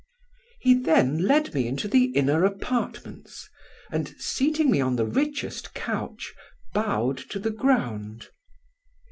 He 0.61 0.73
then 0.73 1.27
led 1.27 1.53
me 1.53 1.67
into 1.67 1.87
the 1.87 2.05
inner 2.05 2.43
apartments, 2.43 3.47
and 3.91 4.07
seating 4.17 4.71
me 4.71 4.81
on 4.81 4.95
the 4.95 5.05
richest 5.05 5.75
couch, 5.75 6.33
bowed 6.73 7.19
to 7.29 7.37
the 7.37 7.51
ground. 7.51 8.29